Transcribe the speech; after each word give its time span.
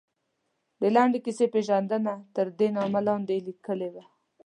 د 0.79 0.81
لنډې 0.95 1.19
کیسې 1.25 1.45
پېژندنه، 1.53 2.13
تردې 2.35 2.67
نامه 2.77 2.99
لاندې 3.07 3.33
یې 3.37 3.45
لیکلي 3.47 3.89
وو. 3.93 4.03